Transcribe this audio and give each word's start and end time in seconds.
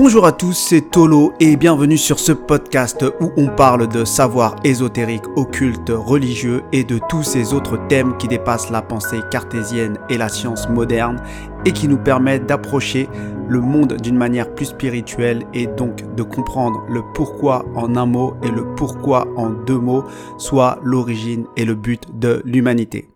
Bonjour 0.00 0.26
à 0.26 0.30
tous, 0.30 0.52
c'est 0.52 0.92
Tolo 0.92 1.32
et 1.40 1.56
bienvenue 1.56 1.98
sur 1.98 2.20
ce 2.20 2.30
podcast 2.30 3.04
où 3.20 3.32
on 3.36 3.48
parle 3.48 3.88
de 3.88 4.04
savoir 4.04 4.54
ésotérique, 4.62 5.24
occulte, 5.34 5.90
religieux 5.90 6.62
et 6.70 6.84
de 6.84 7.00
tous 7.08 7.24
ces 7.24 7.52
autres 7.52 7.88
thèmes 7.88 8.16
qui 8.16 8.28
dépassent 8.28 8.70
la 8.70 8.80
pensée 8.80 9.18
cartésienne 9.32 9.98
et 10.08 10.16
la 10.16 10.28
science 10.28 10.68
moderne 10.68 11.20
et 11.66 11.72
qui 11.72 11.88
nous 11.88 11.98
permettent 11.98 12.46
d'approcher 12.46 13.08
le 13.48 13.60
monde 13.60 13.94
d'une 13.94 14.16
manière 14.16 14.54
plus 14.54 14.66
spirituelle 14.66 15.44
et 15.52 15.66
donc 15.66 16.14
de 16.14 16.22
comprendre 16.22 16.80
le 16.88 17.02
pourquoi 17.12 17.64
en 17.74 17.96
un 17.96 18.06
mot 18.06 18.34
et 18.44 18.52
le 18.52 18.76
pourquoi 18.76 19.26
en 19.36 19.50
deux 19.50 19.80
mots, 19.80 20.04
soit 20.38 20.78
l'origine 20.84 21.44
et 21.56 21.64
le 21.64 21.74
but 21.74 22.04
de 22.16 22.40
l'humanité. 22.44 23.08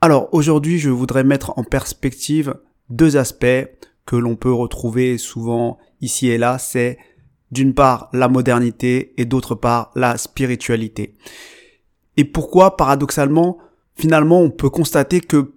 Alors 0.00 0.30
aujourd'hui 0.32 0.78
je 0.78 0.88
voudrais 0.88 1.22
mettre 1.22 1.52
en 1.58 1.64
perspective 1.64 2.54
deux 2.88 3.18
aspects 3.18 3.68
que 4.06 4.16
l'on 4.16 4.36
peut 4.36 4.52
retrouver 4.52 5.18
souvent 5.18 5.78
ici 6.00 6.28
et 6.28 6.38
là, 6.38 6.58
c'est 6.58 6.98
d'une 7.50 7.74
part 7.74 8.08
la 8.12 8.28
modernité 8.28 9.12
et 9.16 9.24
d'autre 9.24 9.54
part 9.54 9.90
la 9.94 10.16
spiritualité. 10.18 11.14
Et 12.16 12.24
pourquoi, 12.24 12.76
paradoxalement, 12.76 13.58
finalement, 13.94 14.40
on 14.40 14.50
peut 14.50 14.70
constater 14.70 15.20
que 15.20 15.52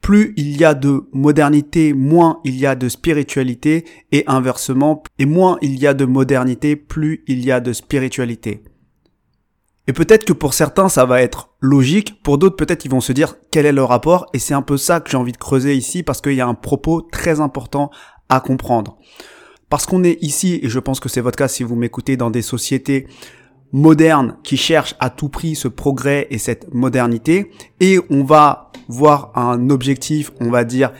plus 0.00 0.32
il 0.36 0.58
y 0.58 0.64
a 0.64 0.74
de 0.74 1.04
modernité, 1.12 1.92
moins 1.92 2.40
il 2.44 2.56
y 2.56 2.66
a 2.66 2.74
de 2.74 2.88
spiritualité, 2.88 3.84
et 4.12 4.24
inversement, 4.26 5.02
et 5.18 5.26
moins 5.26 5.58
il 5.60 5.78
y 5.78 5.86
a 5.86 5.94
de 5.94 6.04
modernité, 6.04 6.74
plus 6.74 7.22
il 7.26 7.44
y 7.44 7.52
a 7.52 7.60
de 7.60 7.72
spiritualité. 7.72 8.64
Et 9.90 9.92
peut-être 9.92 10.24
que 10.24 10.32
pour 10.32 10.54
certains, 10.54 10.88
ça 10.88 11.04
va 11.04 11.20
être 11.20 11.50
logique, 11.58 12.22
pour 12.22 12.38
d'autres, 12.38 12.54
peut-être 12.54 12.84
ils 12.84 12.90
vont 12.92 13.00
se 13.00 13.10
dire 13.10 13.34
quel 13.50 13.66
est 13.66 13.72
le 13.72 13.82
rapport, 13.82 14.26
et 14.32 14.38
c'est 14.38 14.54
un 14.54 14.62
peu 14.62 14.76
ça 14.76 15.00
que 15.00 15.10
j'ai 15.10 15.16
envie 15.16 15.32
de 15.32 15.36
creuser 15.36 15.74
ici, 15.74 16.04
parce 16.04 16.20
qu'il 16.20 16.34
y 16.34 16.40
a 16.40 16.46
un 16.46 16.54
propos 16.54 17.02
très 17.02 17.40
important 17.40 17.90
à 18.28 18.38
comprendre. 18.38 18.98
Parce 19.68 19.86
qu'on 19.86 20.04
est 20.04 20.22
ici, 20.22 20.60
et 20.62 20.68
je 20.68 20.78
pense 20.78 21.00
que 21.00 21.08
c'est 21.08 21.20
votre 21.20 21.36
cas 21.36 21.48
si 21.48 21.64
vous 21.64 21.74
m'écoutez 21.74 22.16
dans 22.16 22.30
des 22.30 22.40
sociétés 22.40 23.08
modernes 23.72 24.36
qui 24.44 24.56
cherchent 24.56 24.94
à 25.00 25.10
tout 25.10 25.28
prix 25.28 25.56
ce 25.56 25.66
progrès 25.66 26.28
et 26.30 26.38
cette 26.38 26.72
modernité, 26.72 27.50
et 27.80 27.98
on 28.10 28.22
va 28.22 28.70
voir 28.86 29.32
un 29.34 29.70
objectif, 29.70 30.30
on 30.38 30.50
va 30.50 30.62
dire, 30.62 30.92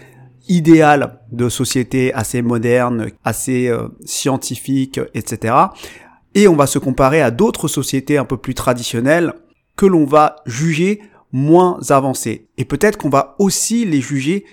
idéal 0.49 1.21
de 1.31 1.49
société 1.49 2.13
assez 2.13 2.43
moderne, 2.43 3.13
assez 3.23 3.69
euh, 3.69 3.87
scientifique, 4.05 4.99
etc 5.15 5.69
et 6.35 6.49
on 6.49 6.57
va 6.57 6.67
se 6.67 6.79
comparer 6.79 7.21
à 7.21 7.31
d'autres 7.31 7.69
sociétés 7.69 8.19
un 8.19 8.25
peu 8.25 8.37
plus 8.37 8.55
traditionnelles 8.55 9.35
que 9.77 9.87
l'on 9.87 10.05
va 10.05 10.37
juger 10.47 11.01
moins 11.33 11.79
avancées. 11.91 12.49
Et 12.59 12.65
peut-être 12.65 12.99
qu'on 12.99 13.09
va 13.09 13.37
aussi 13.39 13.85
les 13.85 14.01
juger 14.01 14.45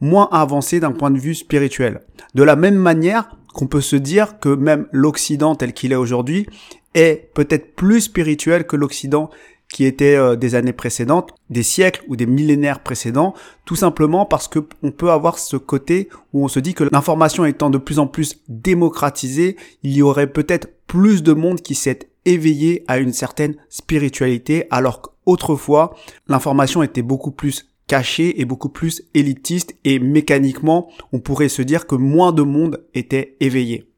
moins 0.00 0.28
avancées 0.32 0.80
d'un 0.80 0.92
point 0.92 1.10
de 1.10 1.18
vue 1.18 1.34
spirituel. 1.34 2.02
De 2.34 2.42
la 2.42 2.56
même 2.56 2.76
manière 2.76 3.36
qu'on 3.54 3.66
peut 3.66 3.80
se 3.80 3.96
dire 3.96 4.38
que 4.40 4.48
même 4.48 4.86
l'Occident 4.92 5.54
tel 5.54 5.72
qu'il 5.72 5.92
est 5.92 5.96
aujourd'hui 5.96 6.46
est 6.94 7.30
peut-être 7.34 7.74
plus 7.74 8.02
spirituel 8.02 8.66
que 8.66 8.76
l'Occident 8.76 9.30
qui 9.74 9.84
était 9.84 10.14
euh, 10.14 10.36
des 10.36 10.54
années 10.54 10.72
précédentes, 10.72 11.34
des 11.50 11.64
siècles 11.64 12.04
ou 12.06 12.14
des 12.14 12.26
millénaires 12.26 12.78
précédents, 12.78 13.34
tout 13.64 13.74
simplement 13.74 14.24
parce 14.24 14.46
que 14.46 14.60
on 14.84 14.92
peut 14.92 15.10
avoir 15.10 15.36
ce 15.36 15.56
côté 15.56 16.08
où 16.32 16.44
on 16.44 16.48
se 16.48 16.60
dit 16.60 16.74
que 16.74 16.84
l'information 16.92 17.44
étant 17.44 17.70
de 17.70 17.78
plus 17.78 17.98
en 17.98 18.06
plus 18.06 18.36
démocratisée, 18.48 19.56
il 19.82 19.90
y 19.90 20.00
aurait 20.00 20.28
peut-être 20.28 20.68
plus 20.86 21.24
de 21.24 21.32
monde 21.32 21.60
qui 21.60 21.74
s'est 21.74 22.08
éveillé 22.24 22.84
à 22.86 22.98
une 22.98 23.12
certaine 23.12 23.56
spiritualité, 23.68 24.68
alors 24.70 25.02
qu'autrefois, 25.02 25.96
l'information 26.28 26.84
était 26.84 27.02
beaucoup 27.02 27.32
plus 27.32 27.66
cachée 27.88 28.40
et 28.40 28.44
beaucoup 28.44 28.68
plus 28.68 29.02
élitiste 29.12 29.74
et 29.82 29.98
mécaniquement, 29.98 30.88
on 31.12 31.18
pourrait 31.18 31.48
se 31.48 31.62
dire 31.62 31.88
que 31.88 31.96
moins 31.96 32.30
de 32.30 32.42
monde 32.42 32.86
était 32.94 33.36
éveillé. 33.40 33.88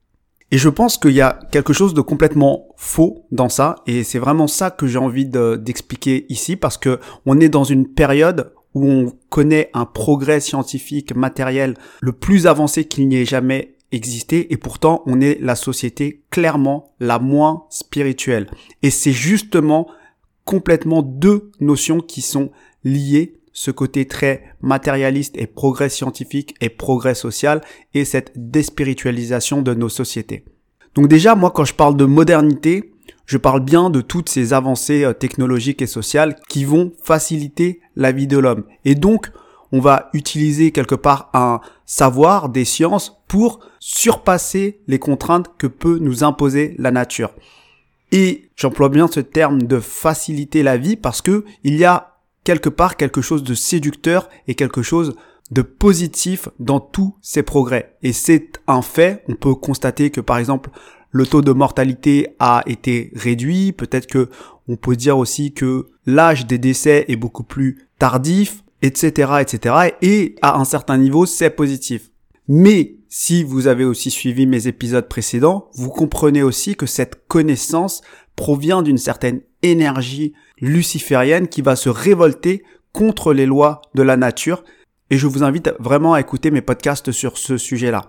Et 0.53 0.59
je 0.59 0.69
pense 0.69 0.97
qu'il 0.97 1.13
y 1.13 1.21
a 1.21 1.41
quelque 1.51 1.73
chose 1.73 1.93
de 1.93 2.01
complètement 2.01 2.69
faux 2.77 3.27
dans 3.33 3.49
ça, 3.49 3.77
et 3.87 4.05
c'est 4.05 4.21
vraiment 4.21 4.47
ça 4.47 4.71
que 4.71 4.87
j'ai 4.87 4.99
envie 4.99 5.27
d'expliquer 5.27 6.27
ici, 6.29 6.57
parce 6.57 6.79
que 6.79 7.01
on 7.25 7.41
est 7.41 7.49
dans 7.49 7.65
une 7.65 7.89
période 7.89 8.53
où 8.75 8.89
on 8.89 9.13
connaît 9.31 9.71
un 9.75 9.87
progrès 9.87 10.39
scientifique 10.41 11.17
matériel 11.17 11.75
le 12.01 12.13
plus 12.13 12.47
avancé 12.47 12.85
qu'il 12.85 13.09
n'y 13.09 13.17
ait 13.17 13.25
jamais 13.25 13.77
existé, 13.91 14.53
et 14.53 14.57
pourtant 14.57 15.03
on 15.07 15.21
est 15.21 15.39
la 15.41 15.57
société 15.57 16.23
clairement 16.31 16.93
la 17.01 17.19
moins 17.19 17.65
spirituelle. 17.71 18.49
Et 18.83 18.91
c'est 18.91 19.13
justement 19.13 19.89
complètement 20.45 21.03
deux 21.03 21.51
notions 21.59 22.01
qui 22.01 22.23
sont 22.23 22.51
liées 22.85 23.41
ce 23.57 23.71
côté 23.71 24.05
très 24.05 24.55
matérialiste 24.61 25.35
et 25.39 25.47
progrès 25.47 25.89
scientifique 25.89 26.55
et 26.61 26.69
progrès 26.69 27.15
social 27.15 27.63
et 27.95 28.05
cette 28.05 28.33
déspiritualisation 28.37 29.63
de 29.63 29.73
nos 29.73 29.89
sociétés. 29.89 30.45
Donc 30.95 31.09
déjà, 31.09 31.35
moi, 31.35 31.51
quand 31.51 31.65
je 31.65 31.73
parle 31.73 31.97
de 31.97 32.05
modernité, 32.05 32.93
je 33.25 33.39
parle 33.39 33.65
bien 33.65 33.89
de 33.89 34.03
toutes 34.03 34.29
ces 34.29 34.53
avancées 34.53 35.05
euh, 35.05 35.15
technologiques 35.15 35.81
et 35.81 35.87
sociales 35.87 36.37
qui 36.51 36.67
vont 36.67 36.93
faciliter 37.03 37.81
la 37.97 38.13
vie 38.13 38.27
de 38.27 38.37
l'homme. 38.37 38.65
Et 38.85 38.95
donc, 38.95 39.31
on 39.73 39.81
va 39.81 40.11
utiliser 40.13 40.71
quelque 40.71 40.95
part 40.95 41.31
un 41.33 41.61
savoir 41.87 42.51
des 42.51 42.67
sciences 42.67 43.23
pour 43.27 43.61
surpasser 43.81 44.83
les 44.87 44.99
contraintes 44.99 45.51
que 45.57 45.67
peut 45.67 45.97
nous 45.99 46.25
imposer 46.25 46.75
la 46.79 46.91
nature. 46.91 47.33
Et 48.13 48.51
j'emploie 48.55 48.91
bien 48.91 49.09
ce 49.09 49.21
terme 49.21 49.63
de 49.63 49.81
faciliter 49.81 50.63
la 50.63 50.77
vie 50.77 50.97
parce 50.97 51.23
que 51.23 51.47
il 51.65 51.77
y 51.77 51.87
a 51.87 52.16
quelque 52.47 52.69
part 52.69 52.97
quelque 52.97 53.21
chose 53.21 53.43
de 53.43 53.55
séducteur 53.55 54.29
et 54.47 54.55
quelque 54.55 54.81
chose 54.81 55.17
de 55.51 55.63
positif 55.63 56.49
dans 56.61 56.79
tous 56.79 57.17
ces 57.21 57.43
progrès. 57.43 57.97
Et 58.05 58.13
c'est 58.13 58.61
un 58.69 58.83
fait, 58.83 59.25
on 59.29 59.35
peut 59.35 59.57
constater 59.57 60.11
que 60.11 60.21
par 60.21 60.39
exemple 60.39 60.71
le 61.11 61.27
taux 61.27 61.43
de 61.43 61.51
mortalité 61.51 62.37
a 62.39 62.63
été 62.67 63.11
réduit, 63.17 63.73
peut-être 63.73 64.07
que 64.07 64.31
on 64.69 64.77
peut 64.77 64.95
dire 64.95 65.19
aussi 65.19 65.53
que 65.53 65.89
l'âge 66.07 66.47
des 66.47 66.59
décès 66.59 67.05
est 67.09 67.17
beaucoup 67.17 67.43
plus 67.43 67.89
tardif, 67.99 68.63
etc., 68.81 69.33
etc. 69.41 69.97
Et 70.03 70.37
à 70.41 70.59
un 70.59 70.65
certain 70.65 70.99
niveau, 70.99 71.27
c'est 71.27 71.51
positif. 71.51 72.11
Mais 72.47 72.97
si 73.09 73.43
vous 73.43 73.67
avez 73.67 73.85
aussi 73.85 74.11
suivi 74.13 74.47
mes 74.47 74.69
épisodes 74.69 75.09
précédents, 75.09 75.69
vous 75.75 75.91
comprenez 75.91 76.45
aussi 76.45 76.77
que 76.77 76.87
cette 76.87 77.27
connaissance 77.27 78.03
provient 78.37 78.83
d'une 78.83 78.99
certaine 78.99 79.41
énergie 79.71 80.33
luciférienne 80.61 81.49
qui 81.49 81.63
va 81.63 81.77
se 81.77 81.89
révolter 81.89 82.65
contre 82.93 83.33
les 83.33 83.47
lois 83.47 83.83
de 83.95 84.03
la 84.03 84.17
nature. 84.17 84.65
Et 85.11 85.19
je 85.19 85.27
vous 85.27 85.43
invite 85.43 85.71
vraiment 85.79 86.15
à 86.15 86.21
écouter 86.21 86.51
mes 86.51 86.63
podcasts 86.63 87.13
sur 87.13 87.39
ce 87.39 87.59
sujet-là. 87.59 88.07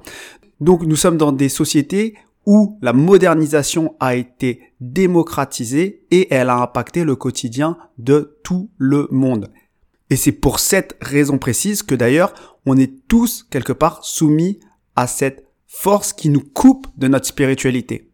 Donc 0.59 0.83
nous 0.83 0.95
sommes 0.95 1.17
dans 1.17 1.31
des 1.31 1.49
sociétés 1.49 2.15
où 2.45 2.79
la 2.81 2.93
modernisation 2.93 3.95
a 3.99 4.15
été 4.15 4.61
démocratisée 4.79 6.05
et 6.11 6.33
elle 6.33 6.49
a 6.49 6.61
impacté 6.61 7.03
le 7.03 7.15
quotidien 7.15 7.77
de 7.97 8.37
tout 8.43 8.69
le 8.77 9.07
monde. 9.11 9.51
Et 10.09 10.15
c'est 10.15 10.31
pour 10.31 10.59
cette 10.59 10.95
raison 11.01 11.37
précise 11.37 11.83
que 11.83 11.93
d'ailleurs 11.93 12.33
on 12.65 12.77
est 12.77 13.05
tous 13.07 13.45
quelque 13.49 13.73
part 13.73 14.03
soumis 14.03 14.59
à 14.95 15.07
cette 15.07 15.45
force 15.67 16.13
qui 16.13 16.29
nous 16.29 16.41
coupe 16.41 16.87
de 16.97 17.09
notre 17.09 17.27
spiritualité. 17.27 18.09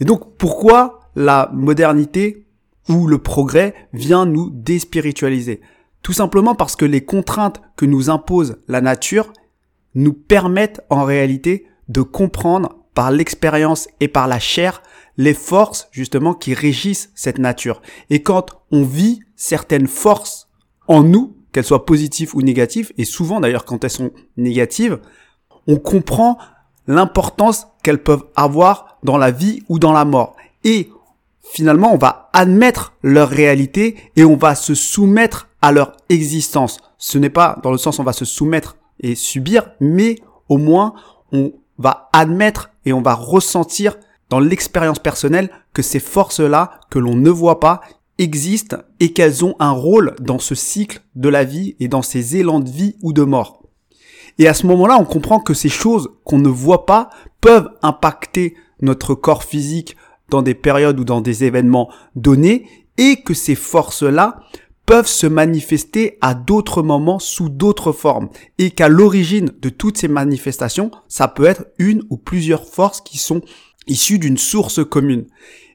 Et 0.00 0.04
donc 0.04 0.36
pourquoi 0.36 1.00
la 1.14 1.50
modernité 1.54 2.45
ou 2.88 3.06
le 3.06 3.18
progrès 3.18 3.74
vient 3.92 4.26
nous 4.26 4.50
déspiritualiser. 4.50 5.60
Tout 6.02 6.12
simplement 6.12 6.54
parce 6.54 6.76
que 6.76 6.84
les 6.84 7.04
contraintes 7.04 7.60
que 7.76 7.86
nous 7.86 8.10
impose 8.10 8.58
la 8.68 8.80
nature 8.80 9.32
nous 9.94 10.12
permettent 10.12 10.80
en 10.90 11.04
réalité 11.04 11.66
de 11.88 12.02
comprendre 12.02 12.76
par 12.94 13.10
l'expérience 13.10 13.88
et 14.00 14.08
par 14.08 14.28
la 14.28 14.38
chair 14.38 14.82
les 15.16 15.34
forces 15.34 15.88
justement 15.92 16.34
qui 16.34 16.54
régissent 16.54 17.10
cette 17.14 17.38
nature. 17.38 17.82
Et 18.10 18.22
quand 18.22 18.62
on 18.70 18.82
vit 18.82 19.20
certaines 19.34 19.86
forces 19.86 20.48
en 20.88 21.02
nous, 21.02 21.36
qu'elles 21.52 21.64
soient 21.64 21.86
positives 21.86 22.36
ou 22.36 22.42
négatives, 22.42 22.92
et 22.98 23.04
souvent 23.04 23.40
d'ailleurs 23.40 23.64
quand 23.64 23.82
elles 23.82 23.90
sont 23.90 24.12
négatives, 24.36 25.00
on 25.66 25.76
comprend 25.76 26.38
l'importance 26.86 27.66
qu'elles 27.82 28.02
peuvent 28.02 28.26
avoir 28.36 28.98
dans 29.02 29.16
la 29.16 29.30
vie 29.30 29.62
ou 29.68 29.78
dans 29.78 29.92
la 29.92 30.04
mort. 30.04 30.36
Et 30.64 30.90
finalement, 31.52 31.92
on 31.92 31.98
va 31.98 32.30
admettre 32.32 32.94
leur 33.02 33.28
réalité 33.28 33.96
et 34.16 34.24
on 34.24 34.36
va 34.36 34.54
se 34.54 34.74
soumettre 34.74 35.48
à 35.62 35.72
leur 35.72 35.96
existence. 36.08 36.78
Ce 36.98 37.18
n'est 37.18 37.30
pas 37.30 37.58
dans 37.62 37.72
le 37.72 37.78
sens 37.78 37.98
on 37.98 38.04
va 38.04 38.12
se 38.12 38.24
soumettre 38.24 38.76
et 39.00 39.14
subir, 39.14 39.70
mais 39.80 40.16
au 40.48 40.58
moins 40.58 40.94
on 41.32 41.52
va 41.78 42.08
admettre 42.12 42.70
et 42.84 42.92
on 42.92 43.02
va 43.02 43.14
ressentir 43.14 43.96
dans 44.30 44.40
l'expérience 44.40 44.98
personnelle 44.98 45.50
que 45.72 45.82
ces 45.82 46.00
forces-là, 46.00 46.80
que 46.90 46.98
l'on 46.98 47.14
ne 47.14 47.30
voit 47.30 47.60
pas, 47.60 47.80
existent 48.18 48.78
et 48.98 49.12
qu'elles 49.12 49.44
ont 49.44 49.54
un 49.58 49.72
rôle 49.72 50.14
dans 50.20 50.38
ce 50.38 50.54
cycle 50.54 51.02
de 51.14 51.28
la 51.28 51.44
vie 51.44 51.76
et 51.80 51.88
dans 51.88 52.02
ces 52.02 52.36
élans 52.36 52.60
de 52.60 52.70
vie 52.70 52.96
ou 53.02 53.12
de 53.12 53.22
mort. 53.22 53.62
Et 54.38 54.48
à 54.48 54.54
ce 54.54 54.66
moment-là, 54.66 54.98
on 54.98 55.04
comprend 55.04 55.40
que 55.40 55.54
ces 55.54 55.68
choses 55.68 56.10
qu'on 56.24 56.38
ne 56.38 56.48
voit 56.48 56.86
pas 56.86 57.10
peuvent 57.40 57.70
impacter 57.82 58.54
notre 58.80 59.14
corps 59.14 59.44
physique, 59.44 59.96
dans 60.28 60.42
des 60.42 60.54
périodes 60.54 60.98
ou 61.00 61.04
dans 61.04 61.20
des 61.20 61.44
événements 61.44 61.90
donnés 62.14 62.66
et 62.98 63.16
que 63.16 63.34
ces 63.34 63.54
forces-là 63.54 64.40
peuvent 64.86 65.08
se 65.08 65.26
manifester 65.26 66.16
à 66.20 66.34
d'autres 66.34 66.82
moments 66.82 67.18
sous 67.18 67.48
d'autres 67.48 67.92
formes 67.92 68.28
et 68.58 68.70
qu'à 68.70 68.88
l'origine 68.88 69.50
de 69.60 69.68
toutes 69.68 69.98
ces 69.98 70.08
manifestations, 70.08 70.92
ça 71.08 71.26
peut 71.26 71.44
être 71.44 71.66
une 71.78 72.04
ou 72.08 72.16
plusieurs 72.16 72.66
forces 72.66 73.00
qui 73.00 73.18
sont 73.18 73.42
issues 73.88 74.20
d'une 74.20 74.38
source 74.38 74.84
commune. 74.84 75.26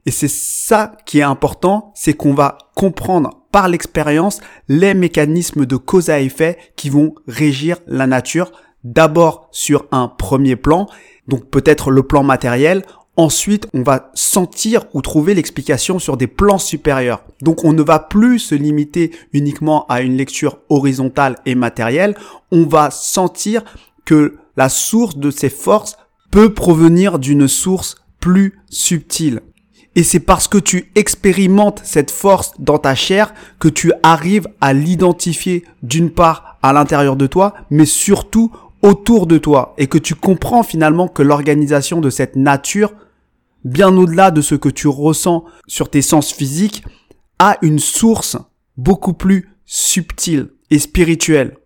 Et 0.05 0.11
c'est 0.11 0.29
ça 0.29 0.95
qui 1.05 1.19
est 1.19 1.23
important, 1.23 1.91
c'est 1.93 2.13
qu'on 2.13 2.33
va 2.33 2.57
comprendre 2.75 3.41
par 3.51 3.67
l'expérience 3.67 4.39
les 4.67 4.93
mécanismes 4.93 5.65
de 5.65 5.75
cause 5.75 6.09
à 6.09 6.21
effet 6.21 6.57
qui 6.75 6.89
vont 6.89 7.13
régir 7.27 7.77
la 7.85 8.07
nature 8.07 8.51
d'abord 8.83 9.47
sur 9.51 9.85
un 9.91 10.07
premier 10.07 10.55
plan, 10.55 10.87
donc 11.27 11.49
peut-être 11.49 11.91
le 11.91 12.01
plan 12.01 12.23
matériel, 12.23 12.83
Ensuite, 13.21 13.67
on 13.75 13.83
va 13.83 14.09
sentir 14.15 14.85
ou 14.95 15.01
trouver 15.03 15.35
l'explication 15.35 15.99
sur 15.99 16.17
des 16.17 16.25
plans 16.25 16.57
supérieurs. 16.57 17.23
Donc 17.43 17.63
on 17.63 17.71
ne 17.71 17.83
va 17.83 17.99
plus 17.99 18.39
se 18.39 18.55
limiter 18.55 19.11
uniquement 19.31 19.85
à 19.89 20.01
une 20.01 20.17
lecture 20.17 20.57
horizontale 20.69 21.37
et 21.45 21.53
matérielle, 21.53 22.15
on 22.51 22.63
va 22.63 22.89
sentir 22.89 23.63
que 24.05 24.37
la 24.57 24.69
source 24.69 25.17
de 25.17 25.29
ces 25.29 25.51
forces 25.51 25.97
peut 26.31 26.51
provenir 26.55 27.19
d'une 27.19 27.47
source 27.47 27.93
plus 28.19 28.59
subtile. 28.71 29.41
Et 29.95 30.01
c'est 30.01 30.19
parce 30.19 30.47
que 30.47 30.57
tu 30.57 30.89
expérimentes 30.95 31.81
cette 31.83 32.09
force 32.09 32.53
dans 32.57 32.79
ta 32.79 32.95
chair 32.95 33.35
que 33.59 33.67
tu 33.67 33.93
arrives 34.01 34.47
à 34.61 34.73
l'identifier 34.73 35.63
d'une 35.83 36.09
part 36.09 36.57
à 36.63 36.73
l'intérieur 36.73 37.15
de 37.15 37.27
toi, 37.27 37.53
mais 37.69 37.85
surtout 37.85 38.51
autour 38.81 39.27
de 39.27 39.37
toi 39.37 39.75
et 39.77 39.85
que 39.85 39.99
tu 39.99 40.15
comprends 40.15 40.63
finalement 40.63 41.07
que 41.07 41.21
l'organisation 41.21 42.01
de 42.01 42.09
cette 42.09 42.35
nature, 42.35 42.91
bien 43.63 43.95
au-delà 43.95 44.31
de 44.31 44.41
ce 44.41 44.55
que 44.55 44.69
tu 44.69 44.87
ressens 44.87 45.45
sur 45.67 45.89
tes 45.89 46.01
sens 46.01 46.31
physiques, 46.31 46.83
a 47.39 47.57
une 47.61 47.79
source 47.79 48.37
beaucoup 48.77 49.13
plus 49.13 49.49
subtile 49.65 50.49
et 50.69 50.79
spirituelle. 50.79 51.57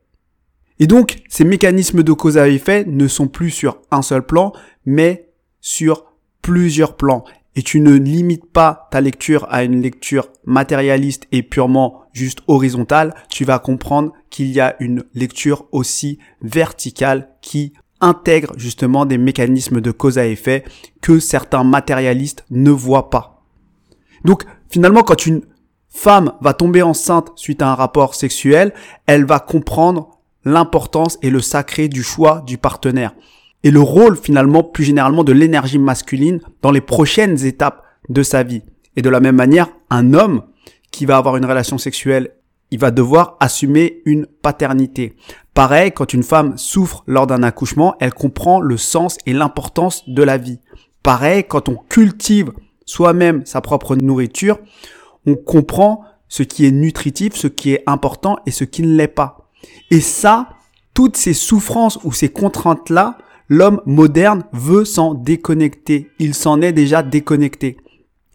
Et 0.79 0.87
donc, 0.87 1.21
ces 1.29 1.45
mécanismes 1.45 2.03
de 2.03 2.13
cause 2.13 2.37
à 2.37 2.49
effet 2.49 2.85
ne 2.85 3.07
sont 3.07 3.27
plus 3.27 3.49
sur 3.49 3.79
un 3.91 4.01
seul 4.01 4.25
plan, 4.25 4.51
mais 4.85 5.29
sur 5.61 6.05
plusieurs 6.41 6.95
plans. 6.95 7.23
Et 7.55 7.63
tu 7.63 7.79
ne 7.79 7.93
limites 7.93 8.51
pas 8.51 8.89
ta 8.91 8.99
lecture 8.99 9.47
à 9.49 9.63
une 9.63 9.81
lecture 9.81 10.27
matérialiste 10.43 11.25
et 11.31 11.41
purement 11.41 12.03
juste 12.11 12.39
horizontale, 12.47 13.13
tu 13.29 13.45
vas 13.45 13.59
comprendre 13.59 14.11
qu'il 14.29 14.51
y 14.51 14.59
a 14.59 14.75
une 14.79 15.03
lecture 15.13 15.67
aussi 15.71 16.19
verticale 16.41 17.29
qui 17.41 17.73
intègre 18.01 18.53
justement 18.57 19.05
des 19.05 19.17
mécanismes 19.17 19.81
de 19.81 19.91
cause 19.91 20.17
à 20.17 20.27
effet 20.27 20.63
que 21.01 21.19
certains 21.19 21.63
matérialistes 21.63 22.45
ne 22.49 22.71
voient 22.71 23.09
pas. 23.09 23.43
Donc 24.23 24.43
finalement 24.69 25.03
quand 25.03 25.25
une 25.25 25.41
femme 25.89 26.33
va 26.41 26.53
tomber 26.53 26.81
enceinte 26.81 27.31
suite 27.35 27.61
à 27.61 27.69
un 27.69 27.75
rapport 27.75 28.15
sexuel, 28.15 28.73
elle 29.05 29.25
va 29.25 29.39
comprendre 29.39 30.19
l'importance 30.43 31.17
et 31.21 31.29
le 31.29 31.41
sacré 31.41 31.87
du 31.87 32.03
choix 32.03 32.43
du 32.45 32.57
partenaire 32.57 33.13
et 33.65 33.71
le 33.71 33.81
rôle 33.81 34.15
finalement 34.15 34.63
plus 34.63 34.83
généralement 34.83 35.23
de 35.23 35.33
l'énergie 35.33 35.79
masculine 35.79 36.39
dans 36.61 36.71
les 36.71 36.81
prochaines 36.81 37.45
étapes 37.45 37.83
de 38.09 38.21
sa 38.21 38.43
vie. 38.43 38.61
Et 38.95 39.01
de 39.01 39.09
la 39.09 39.19
même 39.19 39.35
manière, 39.35 39.69
un 39.89 40.13
homme 40.13 40.43
qui 40.91 41.07
va 41.07 41.17
avoir 41.17 41.35
une 41.35 41.45
relation 41.45 41.79
sexuelle, 41.79 42.35
il 42.71 42.79
va 42.79 42.91
devoir 42.91 43.37
assumer 43.39 44.01
une 44.05 44.25
paternité. 44.25 45.15
Pareil, 45.53 45.91
quand 45.91 46.13
une 46.13 46.23
femme 46.23 46.57
souffre 46.57 47.03
lors 47.07 47.27
d'un 47.27 47.43
accouchement, 47.43 47.95
elle 47.99 48.13
comprend 48.13 48.59
le 48.59 48.77
sens 48.77 49.17
et 49.25 49.33
l'importance 49.33 50.07
de 50.09 50.23
la 50.23 50.37
vie. 50.37 50.59
Pareil, 51.03 51.43
quand 51.43 51.69
on 51.69 51.75
cultive 51.75 52.51
soi-même 52.85 53.45
sa 53.45 53.61
propre 53.61 53.95
nourriture, 53.95 54.59
on 55.25 55.35
comprend 55.35 56.03
ce 56.27 56.43
qui 56.43 56.65
est 56.65 56.71
nutritif, 56.71 57.35
ce 57.35 57.47
qui 57.47 57.71
est 57.71 57.83
important 57.87 58.37
et 58.45 58.51
ce 58.51 58.63
qui 58.63 58.81
ne 58.81 58.95
l'est 58.95 59.07
pas. 59.07 59.49
Et 59.91 60.01
ça, 60.01 60.49
toutes 60.93 61.17
ces 61.17 61.33
souffrances 61.33 61.99
ou 62.03 62.11
ces 62.11 62.29
contraintes-là, 62.29 63.17
l'homme 63.47 63.81
moderne 63.85 64.43
veut 64.51 64.85
s'en 64.85 65.13
déconnecter. 65.13 66.09
Il 66.19 66.33
s'en 66.33 66.61
est 66.61 66.73
déjà 66.73 67.03
déconnecté. 67.03 67.77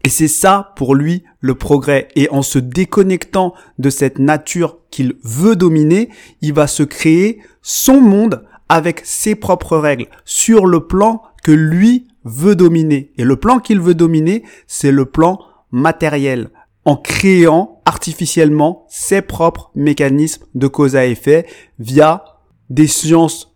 Et 0.03 0.09
c'est 0.09 0.27
ça 0.27 0.73
pour 0.75 0.95
lui 0.95 1.23
le 1.39 1.55
progrès. 1.55 2.07
Et 2.15 2.29
en 2.29 2.41
se 2.41 2.59
déconnectant 2.59 3.53
de 3.77 3.89
cette 3.89 4.19
nature 4.19 4.77
qu'il 4.89 5.15
veut 5.23 5.55
dominer, 5.55 6.09
il 6.41 6.53
va 6.53 6.67
se 6.67 6.83
créer 6.83 7.41
son 7.61 8.01
monde 8.01 8.43
avec 8.69 9.01
ses 9.03 9.35
propres 9.35 9.77
règles 9.77 10.07
sur 10.25 10.65
le 10.65 10.87
plan 10.87 11.21
que 11.43 11.51
lui 11.51 12.07
veut 12.23 12.55
dominer. 12.55 13.11
Et 13.17 13.23
le 13.23 13.35
plan 13.35 13.59
qu'il 13.59 13.79
veut 13.79 13.95
dominer, 13.95 14.43
c'est 14.67 14.91
le 14.91 15.05
plan 15.05 15.39
matériel 15.71 16.49
en 16.85 16.95
créant 16.95 17.81
artificiellement 17.85 18.85
ses 18.89 19.21
propres 19.21 19.71
mécanismes 19.75 20.45
de 20.55 20.67
cause 20.67 20.95
à 20.95 21.05
effet 21.05 21.45
via 21.79 22.23
des 22.69 22.87
sciences 22.87 23.55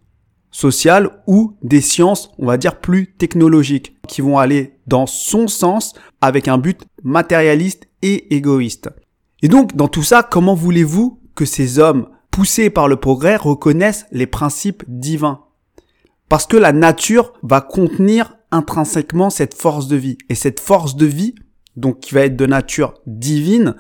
sociales 0.51 1.09
ou 1.27 1.57
des 1.63 1.81
sciences, 1.81 2.31
on 2.37 2.45
va 2.45 2.57
dire, 2.57 2.79
plus 2.79 3.13
technologiques, 3.13 3.94
qui 4.05 4.21
vont 4.21 4.37
aller 4.37 4.79
dans 4.87 5.05
son 5.05 5.47
sens 5.47 5.93
avec 6.21 6.47
un 6.47 6.57
but 6.57 6.81
matérialiste 7.03 7.87
et 8.01 8.35
égoïste. 8.35 8.89
Et 9.41 9.47
donc, 9.47 9.75
dans 9.75 9.87
tout 9.87 10.03
ça, 10.03 10.23
comment 10.23 10.55
voulez-vous 10.55 11.19
que 11.35 11.45
ces 11.45 11.79
hommes, 11.79 12.07
poussés 12.31 12.69
par 12.69 12.87
le 12.87 12.95
progrès, 12.95 13.35
reconnaissent 13.35 14.05
les 14.11 14.27
principes 14.27 14.83
divins? 14.87 15.41
Parce 16.29 16.47
que 16.47 16.57
la 16.57 16.71
nature 16.71 17.33
va 17.43 17.61
contenir 17.61 18.35
intrinsèquement 18.51 19.29
cette 19.29 19.53
force 19.53 19.87
de 19.87 19.95
vie. 19.95 20.17
Et 20.29 20.35
cette 20.35 20.59
force 20.59 20.95
de 20.95 21.05
vie, 21.05 21.35
donc 21.75 21.99
qui 21.99 22.13
va 22.13 22.21
être 22.21 22.37
de 22.37 22.45
nature 22.45 22.95
divine, 23.05 23.75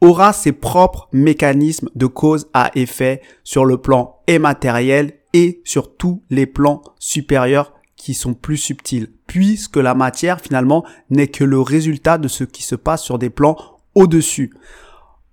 aura 0.00 0.32
ses 0.32 0.52
propres 0.52 1.08
mécanismes 1.12 1.88
de 1.94 2.06
cause 2.06 2.48
à 2.52 2.70
effet 2.74 3.22
sur 3.44 3.64
le 3.64 3.78
plan 3.78 4.20
immatériel 4.28 5.14
et 5.32 5.62
sur 5.64 5.96
tous 5.96 6.22
les 6.30 6.46
plans 6.46 6.82
supérieurs 6.98 7.72
qui 7.96 8.14
sont 8.14 8.34
plus 8.34 8.58
subtils, 8.58 9.12
puisque 9.26 9.76
la 9.76 9.94
matière 9.94 10.40
finalement 10.40 10.84
n'est 11.10 11.28
que 11.28 11.44
le 11.44 11.60
résultat 11.60 12.18
de 12.18 12.28
ce 12.28 12.44
qui 12.44 12.62
se 12.62 12.74
passe 12.74 13.02
sur 13.02 13.18
des 13.18 13.30
plans 13.30 13.56
au-dessus. 13.94 14.52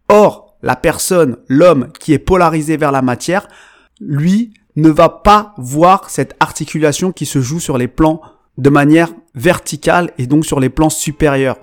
Or, 0.09 0.57
la 0.61 0.75
personne, 0.75 1.37
l'homme 1.47 1.89
qui 1.99 2.13
est 2.13 2.19
polarisé 2.19 2.77
vers 2.77 2.91
la 2.91 3.01
matière, 3.01 3.47
lui 3.99 4.53
ne 4.75 4.89
va 4.89 5.09
pas 5.09 5.53
voir 5.57 6.09
cette 6.09 6.35
articulation 6.39 7.11
qui 7.11 7.25
se 7.25 7.41
joue 7.41 7.59
sur 7.59 7.77
les 7.77 7.87
plans 7.87 8.21
de 8.57 8.69
manière 8.69 9.13
verticale 9.35 10.11
et 10.17 10.27
donc 10.27 10.45
sur 10.45 10.59
les 10.59 10.69
plans 10.69 10.89
supérieurs. 10.89 11.57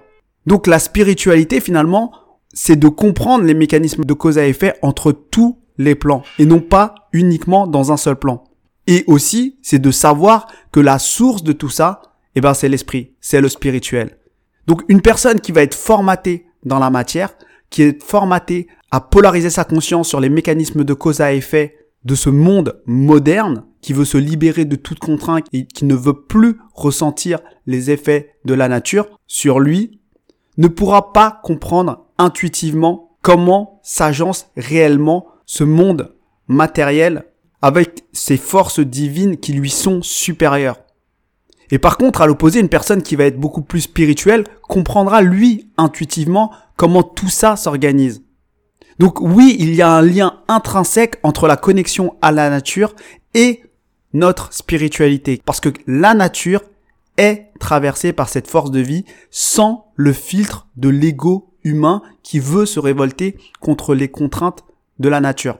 Donc 0.46 0.66
la 0.66 0.78
spiritualité 0.78 1.60
finalement, 1.60 2.12
c'est 2.52 2.76
de 2.76 2.88
comprendre 2.88 3.44
les 3.44 3.54
mécanismes 3.54 4.04
de 4.04 4.14
cause 4.14 4.38
à 4.38 4.46
effet 4.46 4.74
entre 4.82 5.12
tous 5.12 5.58
les 5.78 5.94
plans 5.94 6.22
et 6.38 6.46
non 6.46 6.60
pas 6.60 6.94
uniquement 7.12 7.66
dans 7.66 7.92
un 7.92 7.96
seul 7.96 8.16
plan. 8.16 8.44
Et 8.86 9.04
aussi, 9.06 9.56
c'est 9.62 9.78
de 9.78 9.90
savoir 9.90 10.48
que 10.72 10.80
la 10.80 10.98
source 10.98 11.44
de 11.44 11.52
tout 11.52 11.68
ça, 11.68 12.02
eh 12.34 12.40
ben, 12.40 12.54
c'est 12.54 12.68
l'esprit, 12.68 13.12
c'est 13.20 13.40
le 13.40 13.48
spirituel. 13.48 14.18
Donc, 14.66 14.82
une 14.88 15.02
personne 15.02 15.40
qui 15.40 15.52
va 15.52 15.62
être 15.62 15.74
formatée 15.74 16.46
dans 16.64 16.78
la 16.78 16.90
matière, 16.90 17.34
qui 17.70 17.82
est 17.82 18.02
formatée 18.02 18.68
à 18.90 19.00
polariser 19.00 19.50
sa 19.50 19.64
conscience 19.64 20.08
sur 20.08 20.20
les 20.20 20.28
mécanismes 20.28 20.84
de 20.84 20.94
cause 20.94 21.20
à 21.20 21.32
effet 21.32 21.76
de 22.04 22.14
ce 22.14 22.30
monde 22.30 22.80
moderne, 22.86 23.64
qui 23.80 23.92
veut 23.92 24.04
se 24.04 24.18
libérer 24.18 24.64
de 24.64 24.76
toute 24.76 24.98
contrainte 24.98 25.46
et 25.52 25.66
qui 25.66 25.84
ne 25.84 25.94
veut 25.94 26.22
plus 26.22 26.58
ressentir 26.74 27.40
les 27.66 27.90
effets 27.90 28.34
de 28.44 28.54
la 28.54 28.68
nature 28.68 29.18
sur 29.26 29.60
lui, 29.60 30.00
ne 30.58 30.68
pourra 30.68 31.12
pas 31.12 31.40
comprendre 31.42 32.06
intuitivement 32.18 33.16
comment 33.22 33.80
s'agence 33.82 34.50
réellement 34.56 35.26
ce 35.46 35.64
monde 35.64 36.14
matériel 36.48 37.24
avec 37.62 38.04
ses 38.12 38.36
forces 38.36 38.80
divines 38.80 39.38
qui 39.38 39.52
lui 39.52 39.70
sont 39.70 40.02
supérieures. 40.02 40.80
Et 41.70 41.78
par 41.78 41.98
contre, 41.98 42.20
à 42.20 42.26
l'opposé, 42.26 42.60
une 42.60 42.68
personne 42.68 43.02
qui 43.02 43.16
va 43.16 43.24
être 43.24 43.38
beaucoup 43.38 43.62
plus 43.62 43.82
spirituelle 43.82 44.44
comprendra, 44.62 45.22
lui, 45.22 45.70
intuitivement, 45.76 46.50
comment 46.76 47.02
tout 47.02 47.28
ça 47.28 47.56
s'organise. 47.56 48.22
Donc 48.98 49.20
oui, 49.20 49.56
il 49.58 49.74
y 49.74 49.82
a 49.82 49.90
un 49.90 50.02
lien 50.02 50.40
intrinsèque 50.48 51.18
entre 51.22 51.46
la 51.46 51.56
connexion 51.56 52.16
à 52.20 52.32
la 52.32 52.50
nature 52.50 52.94
et 53.34 53.62
notre 54.12 54.52
spiritualité. 54.52 55.40
Parce 55.44 55.60
que 55.60 55.70
la 55.86 56.14
nature 56.14 56.62
est 57.16 57.50
traversée 57.60 58.12
par 58.12 58.28
cette 58.28 58.48
force 58.48 58.70
de 58.70 58.80
vie 58.80 59.04
sans 59.30 59.92
le 59.94 60.12
filtre 60.12 60.66
de 60.76 60.88
l'ego 60.88 61.54
humain 61.64 62.02
qui 62.22 62.40
veut 62.40 62.66
se 62.66 62.80
révolter 62.80 63.38
contre 63.60 63.94
les 63.94 64.08
contraintes 64.08 64.64
de 64.98 65.08
la 65.08 65.20
nature. 65.20 65.58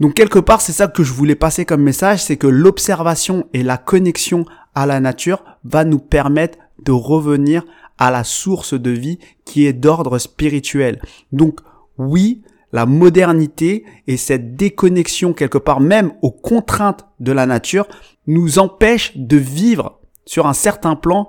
Donc 0.00 0.14
quelque 0.14 0.38
part, 0.38 0.60
c'est 0.60 0.72
ça 0.72 0.86
que 0.86 1.02
je 1.02 1.12
voulais 1.12 1.34
passer 1.34 1.64
comme 1.64 1.82
message, 1.82 2.22
c'est 2.22 2.36
que 2.36 2.46
l'observation 2.46 3.46
et 3.52 3.62
la 3.62 3.76
connexion 3.76 4.44
la 4.86 5.00
nature 5.00 5.44
va 5.64 5.84
nous 5.84 5.98
permettre 5.98 6.58
de 6.84 6.92
revenir 6.92 7.64
à 7.98 8.10
la 8.10 8.24
source 8.24 8.74
de 8.74 8.90
vie 8.90 9.18
qui 9.44 9.66
est 9.66 9.72
d'ordre 9.72 10.18
spirituel. 10.18 11.00
Donc 11.32 11.60
oui, 11.98 12.42
la 12.72 12.86
modernité 12.86 13.84
et 14.06 14.16
cette 14.16 14.54
déconnexion 14.56 15.32
quelque 15.32 15.58
part 15.58 15.80
même 15.80 16.12
aux 16.22 16.30
contraintes 16.30 17.06
de 17.18 17.32
la 17.32 17.46
nature 17.46 17.88
nous 18.26 18.58
empêche 18.58 19.16
de 19.16 19.36
vivre 19.36 20.00
sur 20.26 20.46
un 20.46 20.52
certain 20.52 20.94
plan 20.94 21.28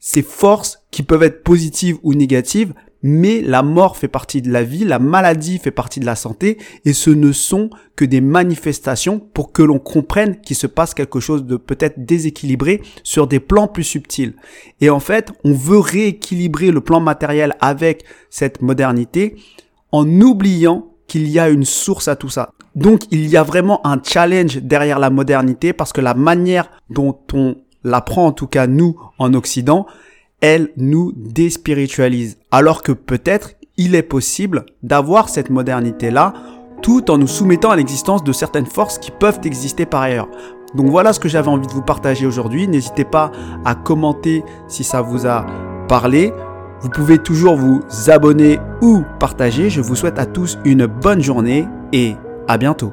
ces 0.00 0.22
forces 0.22 0.84
qui 0.90 1.02
peuvent 1.02 1.22
être 1.22 1.42
positives 1.42 1.98
ou 2.02 2.14
négatives, 2.14 2.72
mais 3.02 3.40
la 3.40 3.62
mort 3.62 3.96
fait 3.96 4.08
partie 4.08 4.42
de 4.42 4.50
la 4.50 4.62
vie, 4.62 4.84
la 4.84 4.98
maladie 4.98 5.58
fait 5.58 5.70
partie 5.70 6.00
de 6.00 6.06
la 6.06 6.16
santé, 6.16 6.58
et 6.84 6.92
ce 6.92 7.10
ne 7.10 7.32
sont 7.32 7.70
que 7.96 8.04
des 8.04 8.20
manifestations 8.20 9.18
pour 9.18 9.52
que 9.52 9.62
l'on 9.62 9.78
comprenne 9.78 10.40
qu'il 10.40 10.56
se 10.56 10.66
passe 10.66 10.94
quelque 10.94 11.20
chose 11.20 11.44
de 11.44 11.56
peut-être 11.56 12.04
déséquilibré 12.04 12.82
sur 13.02 13.26
des 13.26 13.40
plans 13.40 13.68
plus 13.68 13.84
subtils. 13.84 14.34
Et 14.80 14.90
en 14.90 15.00
fait, 15.00 15.32
on 15.44 15.52
veut 15.52 15.78
rééquilibrer 15.78 16.70
le 16.70 16.80
plan 16.80 17.00
matériel 17.00 17.56
avec 17.60 18.04
cette 18.30 18.62
modernité 18.62 19.36
en 19.92 20.06
oubliant 20.20 20.92
qu'il 21.06 21.28
y 21.28 21.38
a 21.38 21.48
une 21.48 21.64
source 21.64 22.08
à 22.08 22.16
tout 22.16 22.28
ça. 22.28 22.50
Donc 22.74 23.02
il 23.10 23.26
y 23.26 23.36
a 23.36 23.42
vraiment 23.42 23.84
un 23.86 24.00
challenge 24.02 24.58
derrière 24.58 24.98
la 24.98 25.10
modernité 25.10 25.72
parce 25.72 25.92
que 25.92 26.00
la 26.00 26.14
manière 26.14 26.70
dont 26.90 27.18
on 27.32 27.56
l'apprend, 27.82 28.26
en 28.26 28.32
tout 28.32 28.46
cas 28.46 28.66
nous 28.66 28.96
en 29.18 29.34
Occident, 29.34 29.86
elle 30.40 30.70
nous 30.76 31.12
déspiritualise. 31.16 32.38
Alors 32.50 32.82
que 32.82 32.92
peut-être 32.92 33.52
il 33.76 33.94
est 33.94 34.02
possible 34.02 34.66
d'avoir 34.82 35.28
cette 35.28 35.50
modernité-là 35.50 36.34
tout 36.82 37.10
en 37.10 37.18
nous 37.18 37.26
soumettant 37.26 37.70
à 37.70 37.76
l'existence 37.76 38.22
de 38.22 38.32
certaines 38.32 38.66
forces 38.66 38.98
qui 38.98 39.10
peuvent 39.10 39.40
exister 39.44 39.86
par 39.86 40.02
ailleurs. 40.02 40.28
Donc 40.74 40.88
voilà 40.88 41.12
ce 41.12 41.20
que 41.20 41.28
j'avais 41.28 41.48
envie 41.48 41.66
de 41.66 41.72
vous 41.72 41.82
partager 41.82 42.26
aujourd'hui. 42.26 42.68
N'hésitez 42.68 43.04
pas 43.04 43.32
à 43.64 43.74
commenter 43.74 44.44
si 44.68 44.84
ça 44.84 45.00
vous 45.00 45.26
a 45.26 45.46
parlé. 45.88 46.32
Vous 46.80 46.90
pouvez 46.90 47.18
toujours 47.18 47.56
vous 47.56 47.80
abonner 48.08 48.60
ou 48.82 49.02
partager. 49.18 49.70
Je 49.70 49.80
vous 49.80 49.96
souhaite 49.96 50.18
à 50.18 50.26
tous 50.26 50.58
une 50.64 50.86
bonne 50.86 51.22
journée 51.22 51.66
et 51.92 52.14
à 52.46 52.58
bientôt. 52.58 52.92